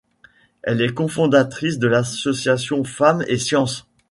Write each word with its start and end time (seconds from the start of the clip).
Elle 0.63 0.81
est 0.81 0.95
cofondatrice 0.95 1.77
de 1.77 1.85
l'Association 1.85 2.83
Femmes 2.83 3.23
& 3.37 3.37
Sciences. 3.37 3.87